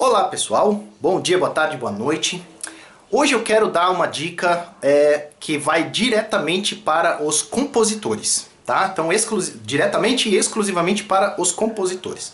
Olá 0.00 0.28
pessoal, 0.28 0.84
bom 1.00 1.20
dia, 1.20 1.36
boa 1.36 1.50
tarde, 1.50 1.76
boa 1.76 1.90
noite. 1.90 2.40
Hoje 3.10 3.32
eu 3.32 3.42
quero 3.42 3.68
dar 3.68 3.90
uma 3.90 4.06
dica 4.06 4.68
é, 4.80 5.26
que 5.40 5.58
vai 5.58 5.90
diretamente 5.90 6.76
para 6.76 7.20
os 7.20 7.42
compositores, 7.42 8.46
tá? 8.64 8.90
Então 8.92 9.08
diretamente 9.64 10.28
e 10.28 10.36
exclusivamente 10.36 11.02
para 11.02 11.34
os 11.40 11.50
compositores. 11.50 12.32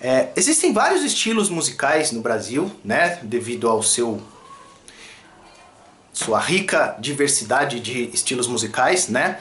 É, 0.00 0.28
existem 0.36 0.72
vários 0.72 1.02
estilos 1.02 1.48
musicais 1.48 2.12
no 2.12 2.20
Brasil, 2.20 2.70
né? 2.84 3.18
Devido 3.24 3.68
ao 3.68 3.82
seu 3.82 4.22
sua 6.12 6.38
rica 6.38 6.94
diversidade 7.00 7.80
de 7.80 8.04
estilos 8.14 8.46
musicais, 8.46 9.08
né? 9.08 9.40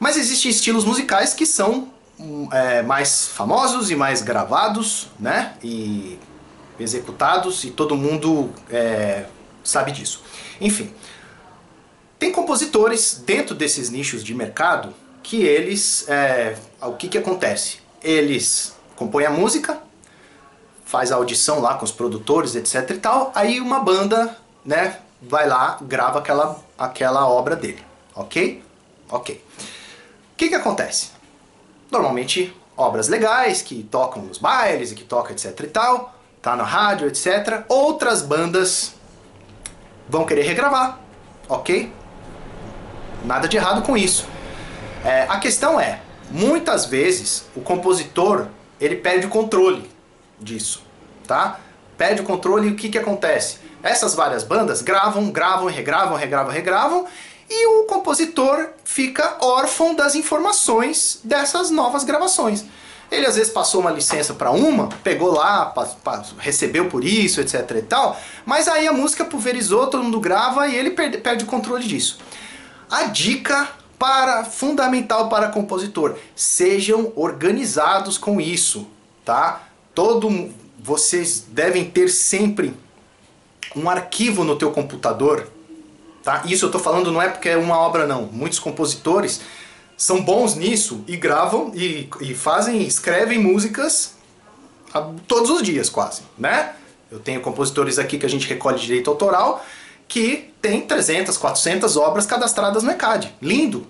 Mas 0.00 0.16
existem 0.16 0.50
estilos 0.50 0.86
musicais 0.86 1.34
que 1.34 1.44
são 1.44 1.90
é, 2.50 2.80
mais 2.80 3.26
famosos 3.26 3.90
e 3.90 3.94
mais 3.94 4.22
gravados, 4.22 5.08
né? 5.20 5.52
E 5.62 6.18
executados 6.78 7.64
e 7.64 7.70
todo 7.70 7.96
mundo 7.96 8.50
é, 8.70 9.26
sabe 9.62 9.92
disso. 9.92 10.22
Enfim, 10.60 10.92
tem 12.18 12.30
compositores 12.30 13.22
dentro 13.24 13.54
desses 13.54 13.90
nichos 13.90 14.22
de 14.22 14.34
mercado 14.34 14.94
que 15.22 15.42
eles, 15.42 16.08
é, 16.08 16.56
o 16.80 16.92
que 16.92 17.08
que 17.08 17.18
acontece? 17.18 17.78
Eles 18.02 18.74
compõem 18.96 19.26
a 19.26 19.30
música, 19.30 19.80
faz 20.84 21.12
a 21.12 21.16
audição 21.16 21.60
lá 21.60 21.74
com 21.74 21.84
os 21.84 21.92
produtores, 21.92 22.54
etc 22.54 22.90
e 22.90 22.98
tal, 22.98 23.32
aí 23.34 23.60
uma 23.60 23.80
banda, 23.80 24.36
né, 24.64 24.98
vai 25.20 25.48
lá, 25.48 25.78
grava 25.82 26.18
aquela, 26.18 26.60
aquela 26.76 27.28
obra 27.28 27.56
dele, 27.56 27.82
ok? 28.14 28.62
Ok. 29.08 29.42
O 30.32 30.36
que 30.36 30.48
que 30.48 30.54
acontece? 30.54 31.10
Normalmente 31.90 32.54
obras 32.76 33.08
legais, 33.08 33.62
que 33.62 33.82
tocam 33.84 34.22
nos 34.22 34.38
bailes 34.38 34.90
e 34.90 34.94
que 34.94 35.04
tocam 35.04 35.32
etc 35.32 35.58
e 35.60 35.66
tal, 35.66 36.14
tá 36.42 36.56
na 36.56 36.64
rádio, 36.64 37.06
etc. 37.06 37.64
Outras 37.68 38.20
bandas 38.20 38.94
vão 40.08 40.26
querer 40.26 40.42
regravar, 40.42 40.98
ok? 41.48 41.92
Nada 43.24 43.46
de 43.46 43.56
errado 43.56 43.82
com 43.82 43.96
isso. 43.96 44.26
É, 45.04 45.22
a 45.28 45.38
questão 45.38 45.80
é, 45.80 46.00
muitas 46.30 46.84
vezes 46.84 47.46
o 47.54 47.60
compositor 47.60 48.48
ele 48.80 48.96
perde 48.96 49.26
o 49.26 49.30
controle 49.30 49.88
disso, 50.40 50.82
tá? 51.26 51.60
Perde 51.96 52.20
o 52.20 52.24
controle 52.24 52.68
e 52.68 52.72
o 52.72 52.76
que 52.76 52.88
que 52.88 52.98
acontece? 52.98 53.58
Essas 53.80 54.14
várias 54.14 54.42
bandas 54.42 54.82
gravam, 54.82 55.30
gravam, 55.30 55.68
regravam, 55.68 56.16
regravam, 56.16 56.52
regravam 56.52 57.06
e 57.48 57.66
o 57.66 57.84
compositor 57.84 58.70
fica 58.84 59.36
órfão 59.40 59.94
das 59.94 60.14
informações 60.14 61.20
dessas 61.22 61.70
novas 61.70 62.02
gravações. 62.02 62.64
Ele 63.12 63.26
às 63.26 63.36
vezes 63.36 63.52
passou 63.52 63.82
uma 63.82 63.90
licença 63.90 64.32
para 64.32 64.50
uma, 64.50 64.88
pegou 65.04 65.32
lá, 65.32 65.74
recebeu 66.38 66.88
por 66.88 67.04
isso, 67.04 67.42
etc 67.42 67.70
e 67.76 67.82
tal, 67.82 68.18
mas 68.46 68.66
aí 68.66 68.88
a 68.88 68.92
música 68.92 69.22
pulverizou, 69.22 69.86
todo 69.86 70.02
mundo 70.02 70.18
grava 70.18 70.66
e 70.66 70.74
ele 70.74 70.90
perde, 70.92 71.18
perde 71.18 71.44
o 71.44 71.46
controle 71.46 71.86
disso. 71.86 72.18
A 72.90 73.04
dica 73.04 73.68
para 73.98 74.44
fundamental 74.44 75.28
para 75.28 75.48
compositor, 75.48 76.16
sejam 76.34 77.12
organizados 77.14 78.16
com 78.16 78.40
isso, 78.40 78.88
tá? 79.24 79.62
Todo 79.94 80.50
vocês 80.78 81.44
devem 81.48 81.84
ter 81.84 82.08
sempre 82.08 82.74
um 83.76 83.90
arquivo 83.90 84.42
no 84.42 84.56
teu 84.56 84.72
computador, 84.72 85.48
tá? 86.24 86.42
Isso 86.46 86.64
eu 86.64 86.68
estou 86.68 86.80
falando 86.80 87.12
não 87.12 87.20
é 87.20 87.28
porque 87.28 87.50
é 87.50 87.58
uma 87.58 87.78
obra 87.78 88.06
não. 88.06 88.22
Muitos 88.22 88.58
compositores 88.58 89.42
são 89.96 90.22
bons 90.22 90.54
nisso 90.54 91.04
e 91.06 91.16
gravam 91.16 91.72
e, 91.74 92.08
e 92.20 92.34
fazem, 92.34 92.82
escrevem 92.82 93.38
músicas 93.38 94.14
todos 95.26 95.50
os 95.50 95.62
dias 95.62 95.88
quase, 95.88 96.22
né? 96.36 96.74
Eu 97.10 97.18
tenho 97.18 97.40
compositores 97.40 97.98
aqui 97.98 98.18
que 98.18 98.26
a 98.26 98.28
gente 98.28 98.48
recolhe 98.48 98.78
direito 98.78 99.10
autoral 99.10 99.64
que 100.08 100.52
tem 100.60 100.82
300, 100.82 101.36
400 101.38 101.96
obras 101.96 102.26
cadastradas 102.26 102.82
no 102.82 102.90
ECAD. 102.90 103.34
Lindo, 103.40 103.86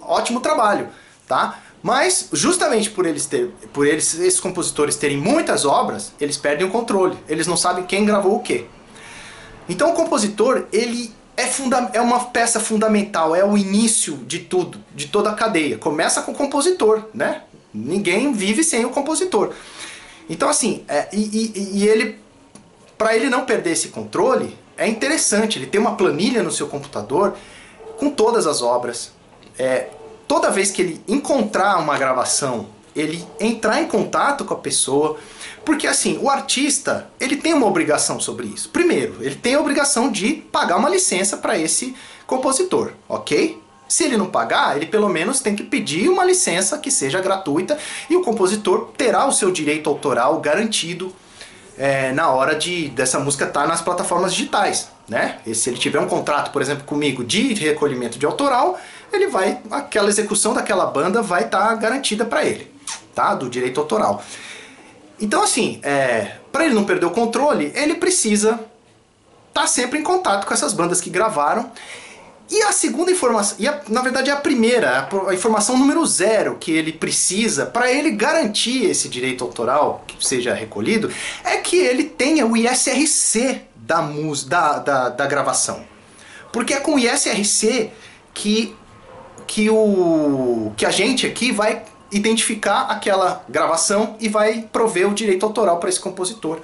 ótimo 0.00 0.40
trabalho, 0.40 0.88
tá? 1.28 1.60
Mas 1.82 2.28
justamente 2.32 2.90
por 2.90 3.06
eles 3.06 3.26
ter, 3.26 3.50
por 3.72 3.86
eles 3.86 4.14
esses 4.14 4.40
compositores 4.40 4.96
terem 4.96 5.16
muitas 5.16 5.64
obras, 5.64 6.12
eles 6.20 6.36
perdem 6.36 6.66
o 6.66 6.70
controle. 6.70 7.16
Eles 7.28 7.46
não 7.46 7.56
sabem 7.56 7.84
quem 7.84 8.04
gravou 8.04 8.36
o 8.36 8.40
quê. 8.40 8.66
Então 9.68 9.90
o 9.90 9.94
compositor, 9.94 10.66
ele 10.72 11.14
é, 11.36 11.98
é 11.98 12.00
uma 12.00 12.26
peça 12.26 12.58
fundamental, 12.58 13.34
é 13.34 13.44
o 13.44 13.56
início 13.56 14.16
de 14.26 14.40
tudo, 14.40 14.82
de 14.94 15.08
toda 15.08 15.30
a 15.30 15.34
cadeia. 15.34 15.76
Começa 15.76 16.22
com 16.22 16.32
o 16.32 16.34
compositor, 16.34 17.04
né? 17.12 17.42
Ninguém 17.72 18.32
vive 18.32 18.64
sem 18.64 18.84
o 18.84 18.90
compositor. 18.90 19.52
Então 20.28 20.48
assim, 20.48 20.84
é, 20.88 21.08
e, 21.12 21.52
e, 21.54 21.78
e 21.78 21.88
ele, 21.88 22.18
para 22.96 23.14
ele 23.14 23.28
não 23.28 23.44
perder 23.44 23.72
esse 23.72 23.88
controle, 23.88 24.56
é 24.76 24.86
interessante, 24.86 25.58
ele 25.58 25.66
tem 25.66 25.80
uma 25.80 25.94
planilha 25.94 26.42
no 26.42 26.50
seu 26.50 26.66
computador 26.66 27.34
com 27.98 28.10
todas 28.10 28.46
as 28.46 28.62
obras. 28.62 29.12
É, 29.58 29.88
toda 30.28 30.50
vez 30.50 30.70
que 30.70 30.82
ele 30.82 31.00
encontrar 31.06 31.78
uma 31.78 31.96
gravação, 31.98 32.66
ele 32.94 33.24
entrar 33.38 33.80
em 33.80 33.86
contato 33.86 34.44
com 34.44 34.54
a 34.54 34.58
pessoa, 34.58 35.18
porque 35.66 35.88
assim, 35.88 36.16
o 36.22 36.30
artista, 36.30 37.10
ele 37.18 37.36
tem 37.36 37.52
uma 37.52 37.66
obrigação 37.66 38.20
sobre 38.20 38.46
isso. 38.46 38.68
Primeiro, 38.68 39.16
ele 39.20 39.34
tem 39.34 39.56
a 39.56 39.60
obrigação 39.60 40.10
de 40.10 40.34
pagar 40.34 40.76
uma 40.76 40.88
licença 40.88 41.36
para 41.36 41.58
esse 41.58 41.94
compositor, 42.24 42.92
ok? 43.08 43.60
Se 43.88 44.04
ele 44.04 44.16
não 44.16 44.26
pagar, 44.26 44.76
ele 44.76 44.86
pelo 44.86 45.08
menos 45.08 45.40
tem 45.40 45.56
que 45.56 45.64
pedir 45.64 46.08
uma 46.08 46.24
licença 46.24 46.78
que 46.78 46.88
seja 46.88 47.20
gratuita 47.20 47.76
e 48.08 48.14
o 48.16 48.22
compositor 48.22 48.92
terá 48.96 49.26
o 49.26 49.32
seu 49.32 49.50
direito 49.50 49.90
autoral 49.90 50.40
garantido 50.40 51.12
é, 51.76 52.12
na 52.12 52.30
hora 52.30 52.54
de 52.54 52.88
dessa 52.88 53.18
música 53.18 53.44
estar 53.44 53.62
tá 53.62 53.66
nas 53.66 53.82
plataformas 53.82 54.32
digitais, 54.32 54.88
né? 55.08 55.38
E 55.44 55.52
se 55.52 55.68
ele 55.68 55.78
tiver 55.78 55.98
um 55.98 56.06
contrato, 56.06 56.52
por 56.52 56.62
exemplo, 56.62 56.84
comigo 56.84 57.24
de 57.24 57.54
recolhimento 57.54 58.20
de 58.20 58.24
autoral, 58.24 58.78
ele 59.12 59.26
vai 59.26 59.60
aquela 59.70 60.08
execução 60.08 60.54
daquela 60.54 60.86
banda 60.86 61.22
vai 61.22 61.44
estar 61.44 61.68
tá 61.68 61.74
garantida 61.74 62.24
para 62.24 62.44
ele, 62.44 62.72
tá? 63.14 63.34
Do 63.34 63.50
direito 63.50 63.80
autoral. 63.80 64.22
Então, 65.20 65.42
assim, 65.42 65.80
é, 65.82 66.36
para 66.52 66.66
ele 66.66 66.74
não 66.74 66.84
perder 66.84 67.06
o 67.06 67.10
controle, 67.10 67.72
ele 67.74 67.94
precisa 67.94 68.52
estar 69.48 69.62
tá 69.62 69.66
sempre 69.66 69.98
em 69.98 70.02
contato 70.02 70.46
com 70.46 70.52
essas 70.52 70.72
bandas 70.72 71.00
que 71.00 71.10
gravaram. 71.10 71.70
E 72.48 72.62
a 72.62 72.70
segunda 72.70 73.10
informação, 73.10 73.56
e 73.58 73.66
a, 73.66 73.80
na 73.88 74.02
verdade 74.02 74.30
é 74.30 74.32
a 74.32 74.36
primeira, 74.36 75.00
a, 75.00 75.30
a 75.30 75.34
informação 75.34 75.76
número 75.76 76.04
zero 76.06 76.56
que 76.60 76.70
ele 76.70 76.92
precisa 76.92 77.66
para 77.66 77.90
ele 77.90 78.12
garantir 78.12 78.84
esse 78.84 79.08
direito 79.08 79.42
autoral 79.42 80.04
que 80.06 80.24
seja 80.24 80.54
recolhido, 80.54 81.10
é 81.42 81.56
que 81.56 81.76
ele 81.76 82.04
tenha 82.04 82.46
o 82.46 82.56
ISRC 82.56 83.62
da, 83.74 84.00
mus, 84.00 84.44
da, 84.44 84.78
da, 84.78 85.08
da 85.08 85.26
gravação. 85.26 85.84
Porque 86.52 86.72
é 86.72 86.80
com 86.80 86.94
o 86.94 86.98
ISRC 86.98 87.90
que, 88.32 88.76
que, 89.46 89.68
o, 89.68 90.72
que 90.76 90.86
a 90.86 90.90
gente 90.90 91.26
aqui 91.26 91.50
vai 91.50 91.82
identificar 92.10 92.82
aquela 92.82 93.44
gravação 93.48 94.16
e 94.20 94.28
vai 94.28 94.68
prover 94.72 95.08
o 95.08 95.14
direito 95.14 95.44
autoral 95.44 95.78
para 95.78 95.88
esse 95.88 96.00
compositor. 96.00 96.60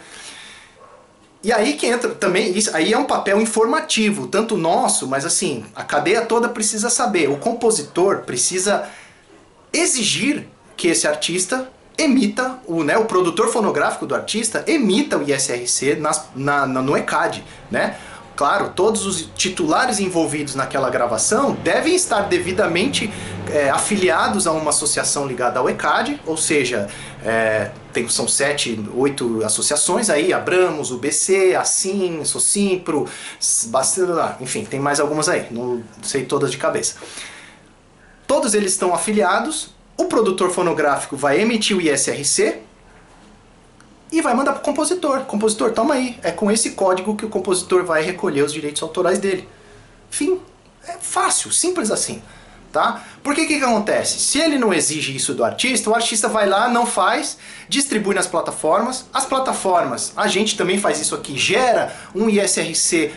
E 1.43 1.53
aí 1.53 1.73
que 1.73 1.87
entra 1.87 2.11
também, 2.11 2.57
isso 2.57 2.75
aí 2.77 2.93
é 2.93 2.99
um 2.99 3.05
papel 3.05 3.41
informativo, 3.41 4.29
tanto 4.29 4.57
nosso, 4.57 5.09
mas 5.09 5.27
assim, 5.27 5.65
a 5.75 5.83
cadeia 5.83 6.23
toda 6.23 6.49
precisa 6.49 6.89
saber. 6.89 7.29
O 7.29 7.37
compositor 7.37 8.19
precisa 8.19 8.89
exigir 9.73 10.47
que 10.77 10.87
esse 10.87 11.07
artista 11.07 11.69
emita, 11.99 12.59
o, 12.67 12.85
né, 12.85 12.97
o 12.97 13.07
produtor 13.07 13.49
fonográfico 13.49 14.07
do 14.07 14.15
artista 14.15 14.65
emita 14.67 15.19
o 15.19 15.23
ISRC 15.23 15.97
nas, 15.97 16.29
na, 16.35 16.67
na, 16.67 16.81
no 16.81 16.97
ECAD, 16.97 17.45
né? 17.71 17.97
Claro, 18.35 18.71
todos 18.75 19.05
os 19.05 19.29
titulares 19.37 20.01
envolvidos 20.01 20.55
naquela 20.55 20.89
gravação 20.89 21.53
devem 21.63 21.95
estar 21.95 22.23
devidamente 22.23 23.13
é, 23.53 23.71
afiliados 23.71 24.47
a 24.47 24.53
uma 24.53 24.71
associação 24.71 25.27
ligada 25.27 25.61
ao 25.61 25.69
ECAD, 25.69 26.21
ou 26.27 26.37
seja, 26.37 26.89
é, 27.25 27.71
tem, 27.93 28.09
são 28.09 28.27
sete, 28.27 28.83
oito 28.95 29.45
associações 29.45 30.09
aí, 30.09 30.33
Abramos, 30.33 30.91
UBC, 30.91 31.55
Assim, 31.55 32.25
Socimpro, 32.25 33.07
enfim, 34.41 34.65
tem 34.65 34.81
mais 34.81 34.99
algumas 34.99 35.29
aí, 35.29 35.47
não 35.51 35.83
sei 36.03 36.25
todas 36.25 36.51
de 36.51 36.59
cabeça. 36.59 36.97
Todos 38.27 38.55
eles 38.55 38.73
estão 38.73 38.95
afiliados, 38.95 39.75
o 39.97 40.07
produtor 40.07 40.51
fonográfico 40.51 41.17
vai 41.17 41.41
emitir 41.41 41.77
o 41.77 41.81
ISRC, 41.81 42.63
e 44.13 44.21
vai 44.21 44.35
mandar 44.35 44.53
para 44.53 44.61
o 44.61 44.65
compositor. 44.65 45.21
Compositor, 45.21 45.73
toma 45.73 45.95
aí. 45.95 46.19
É 46.23 46.31
com 46.31 46.51
esse 46.51 46.73
código 46.73 47.17
que 47.17 47.25
o 47.25 47.31
compositor 47.31 47.83
vai 47.83 48.03
recolher 48.03 48.43
os 48.43 48.53
direitos 48.53 48.83
autorais 48.83 49.19
dele. 49.19 49.49
Fim. 50.11 50.39
É 50.87 50.99
fácil, 51.01 51.51
simples 51.51 51.91
assim. 51.91 52.23
Tá? 52.73 53.05
Porque 53.23 53.43
o 53.43 53.47
que, 53.47 53.59
que 53.59 53.65
acontece? 53.65 54.19
Se 54.19 54.39
ele 54.39 54.57
não 54.57 54.73
exige 54.73 55.15
isso 55.15 55.35
do 55.35 55.45
artista, 55.45 55.91
o 55.91 55.95
artista 55.95 56.27
vai 56.27 56.49
lá, 56.49 56.69
não 56.69 56.87
faz, 56.87 57.37
distribui 57.69 58.15
nas 58.15 58.27
plataformas. 58.27 59.05
As 59.13 59.27
plataformas, 59.27 60.13
a 60.17 60.27
gente 60.27 60.57
também 60.57 60.79
faz 60.79 60.99
isso 60.99 61.15
aqui, 61.15 61.37
gera 61.37 61.95
um 62.15 62.31
ISRC 62.31 63.13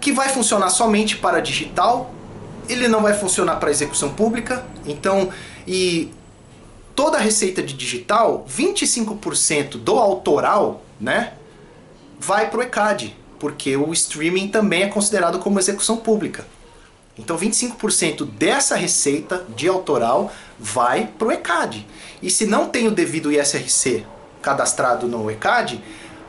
que 0.00 0.12
vai 0.12 0.28
funcionar 0.28 0.68
somente 0.68 1.16
para 1.16 1.40
digital, 1.40 2.12
ele 2.68 2.88
não 2.88 3.00
vai 3.00 3.14
funcionar 3.14 3.56
para 3.56 3.70
execução 3.70 4.10
pública. 4.10 4.64
Então, 4.84 5.30
e 5.66 6.12
toda 6.94 7.16
a 7.16 7.20
receita 7.20 7.62
de 7.62 7.72
digital, 7.72 8.46
25% 8.46 9.78
do 9.78 9.98
autoral, 9.98 10.82
né? 11.00 11.32
vai 12.20 12.50
para 12.50 12.60
o 12.60 12.62
ECAD, 12.62 13.16
porque 13.38 13.76
o 13.76 13.92
streaming 13.94 14.48
também 14.48 14.82
é 14.82 14.86
considerado 14.88 15.38
como 15.38 15.58
execução 15.58 15.96
pública. 15.96 16.46
Então 17.18 17.36
25% 17.36 18.24
dessa 18.24 18.76
receita 18.76 19.44
de 19.54 19.68
autoral 19.68 20.32
vai 20.58 21.06
para 21.18 21.28
o 21.28 21.32
ECAD. 21.32 21.86
E 22.22 22.30
se 22.30 22.46
não 22.46 22.68
tem 22.68 22.86
o 22.86 22.90
devido 22.90 23.32
ISRC 23.32 24.06
cadastrado 24.40 25.06
no 25.06 25.30
ECAD, 25.30 25.82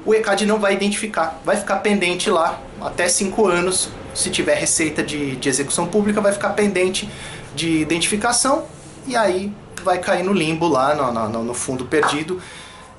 o 0.06 0.14
ECAD 0.14 0.46
não 0.46 0.60
vai 0.60 0.74
identificar, 0.74 1.40
vai 1.46 1.56
ficar 1.58 1.78
pendente 1.78 2.30
lá 2.30 2.60
até 2.82 3.08
5 3.08 3.48
anos. 3.48 3.90
Se 4.14 4.30
tiver 4.30 4.56
receita 4.56 5.04
de, 5.04 5.36
de 5.36 5.48
execução 5.48 5.88
pública, 5.88 6.20
vai 6.20 6.34
ficar 6.34 6.50
pendente 6.50 7.10
de 7.56 7.78
identificação 7.78 8.66
e 9.08 9.16
aí 9.16 9.54
vai 9.84 10.00
cair 10.00 10.24
no 10.24 10.34
limbo 10.34 10.68
lá 10.68 10.96
no, 10.96 11.30
no, 11.30 11.44
no 11.44 11.54
fundo 11.54 11.86
perdido 11.86 12.42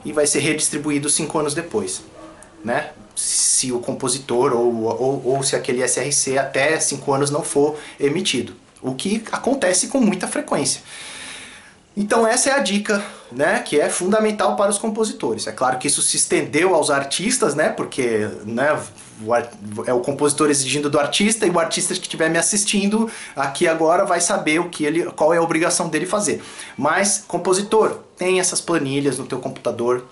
e 0.05 0.12
vai 0.12 0.26
ser 0.26 0.40
redistribuído 0.40 1.08
5 1.08 1.38
anos 1.38 1.55
depois. 1.55 2.02
Né? 2.64 2.90
Se 3.14 3.72
o 3.72 3.80
compositor 3.80 4.52
ou, 4.52 4.84
ou, 4.84 5.22
ou 5.24 5.42
se 5.42 5.56
aquele 5.56 5.86
SRC 5.86 6.38
até 6.38 6.78
5 6.78 7.12
anos 7.12 7.30
não 7.30 7.42
for 7.42 7.76
emitido. 7.98 8.54
O 8.80 8.94
que 8.94 9.22
acontece 9.30 9.88
com 9.88 10.00
muita 10.00 10.26
frequência. 10.26 10.82
Então 11.96 12.26
essa 12.26 12.48
é 12.48 12.52
a 12.54 12.58
dica, 12.58 13.04
né, 13.30 13.58
que 13.60 13.78
é 13.78 13.88
fundamental 13.90 14.56
para 14.56 14.70
os 14.70 14.78
compositores. 14.78 15.46
É 15.46 15.52
claro 15.52 15.78
que 15.78 15.86
isso 15.86 16.00
se 16.00 16.16
estendeu 16.16 16.74
aos 16.74 16.90
artistas, 16.90 17.54
né, 17.54 17.68
porque 17.68 18.28
né, 18.46 18.80
é 19.86 19.92
o 19.92 20.00
compositor 20.00 20.50
exigindo 20.50 20.88
do 20.88 20.98
artista 20.98 21.46
e 21.46 21.50
o 21.50 21.58
artista 21.58 21.92
que 21.94 22.00
estiver 22.00 22.30
me 22.30 22.38
assistindo 22.38 23.10
aqui 23.36 23.68
agora 23.68 24.06
vai 24.06 24.22
saber 24.22 24.58
o 24.58 24.70
que 24.70 24.84
ele, 24.84 25.04
qual 25.12 25.34
é 25.34 25.36
a 25.36 25.42
obrigação 25.42 25.88
dele 25.88 26.06
fazer. 26.06 26.42
Mas 26.78 27.24
compositor, 27.28 27.98
tem 28.16 28.40
essas 28.40 28.60
planilhas 28.60 29.18
no 29.18 29.26
teu 29.26 29.38
computador. 29.38 30.06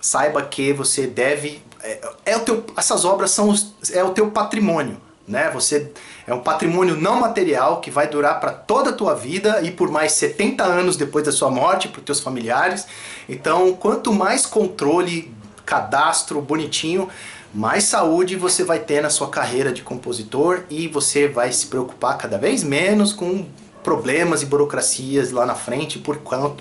Saiba 0.00 0.42
que 0.42 0.72
você 0.72 1.06
deve 1.06 1.62
é, 1.82 2.00
é 2.26 2.36
o 2.36 2.40
teu, 2.40 2.64
essas 2.76 3.04
obras 3.04 3.30
são 3.30 3.48
os, 3.48 3.74
é 3.92 4.02
o 4.02 4.10
teu 4.10 4.30
patrimônio 4.30 5.00
né? 5.26 5.50
Você 5.50 5.90
é 6.26 6.34
um 6.34 6.40
patrimônio 6.40 6.96
não 6.96 7.20
material 7.20 7.80
que 7.80 7.90
vai 7.90 8.08
durar 8.08 8.40
para 8.40 8.52
toda 8.52 8.90
a 8.90 8.92
tua 8.92 9.14
vida 9.14 9.60
e 9.62 9.70
por 9.70 9.90
mais 9.90 10.12
70 10.12 10.64
anos 10.64 10.96
depois 10.96 11.24
da 11.24 11.32
sua 11.32 11.50
morte 11.50 11.88
para 11.88 12.00
os 12.00 12.04
teus 12.04 12.20
familiares. 12.20 12.86
Então, 13.28 13.72
quanto 13.72 14.12
mais 14.12 14.46
controle, 14.46 15.32
cadastro 15.64 16.40
bonitinho, 16.40 17.08
mais 17.54 17.84
saúde 17.84 18.36
você 18.36 18.64
vai 18.64 18.80
ter 18.80 19.02
na 19.02 19.10
sua 19.10 19.28
carreira 19.28 19.72
de 19.72 19.82
compositor 19.82 20.62
e 20.70 20.88
você 20.88 21.28
vai 21.28 21.52
se 21.52 21.66
preocupar 21.66 22.18
cada 22.18 22.38
vez 22.38 22.62
menos 22.62 23.12
com 23.12 23.46
problemas 23.82 24.42
e 24.42 24.46
burocracias 24.46 25.32
lá 25.32 25.44
na 25.44 25.54
frente 25.54 25.98
por, 25.98 26.18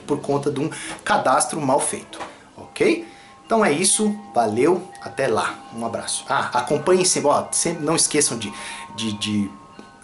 por 0.08 0.20
conta 0.20 0.52
de 0.52 0.60
um 0.60 0.70
cadastro 1.04 1.62
mal 1.62 1.80
feito, 1.80 2.20
ok? 2.58 3.06
Então 3.52 3.66
é 3.66 3.72
isso, 3.74 4.18
valeu, 4.34 4.82
até 5.02 5.28
lá, 5.28 5.56
um 5.76 5.86
abraço. 5.86 6.24
Ah, 6.30 6.52
acompanhem 6.54 7.04
sempre, 7.04 7.28
ó, 7.28 7.48
sempre 7.52 7.84
não 7.84 7.98
esqueçam 7.98 8.38
de, 8.38 8.50
de, 8.96 9.12
de 9.12 9.52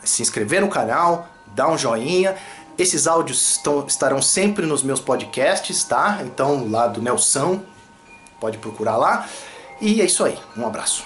se 0.04 0.22
inscrever 0.22 0.60
no 0.60 0.68
canal, 0.68 1.30
dar 1.56 1.70
um 1.70 1.78
joinha. 1.78 2.36
Esses 2.78 3.08
áudios 3.08 3.52
estão, 3.52 3.88
estarão 3.88 4.22
sempre 4.22 4.66
nos 4.66 4.84
meus 4.84 5.00
podcasts, 5.00 5.86
tá? 5.86 6.20
Então 6.24 6.70
lá 6.70 6.88
do 6.88 7.02
Nelson, 7.02 7.64
pode 8.38 8.58
procurar 8.58 8.98
lá. 8.98 9.26
E 9.80 10.02
é 10.02 10.04
isso 10.04 10.26
aí, 10.26 10.38
um 10.58 10.68
abraço. 10.68 11.06